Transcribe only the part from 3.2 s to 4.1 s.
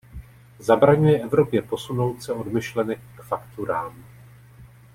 fakturám.